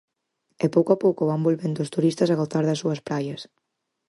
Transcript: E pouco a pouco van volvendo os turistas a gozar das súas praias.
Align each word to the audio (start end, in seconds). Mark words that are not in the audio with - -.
E 0.65 0.67
pouco 0.75 0.91
a 0.93 0.99
pouco 1.05 1.27
van 1.29 1.45
volvendo 1.47 1.79
os 1.85 1.93
turistas 1.95 2.29
a 2.29 2.39
gozar 2.41 2.63
das 2.65 2.79
súas 2.81 3.03
praias. 3.07 3.41